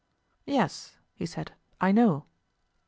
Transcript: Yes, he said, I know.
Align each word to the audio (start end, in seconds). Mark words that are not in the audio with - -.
Yes, 0.47 0.97
he 1.13 1.27
said, 1.27 1.51
I 1.79 1.91
know. 1.91 2.25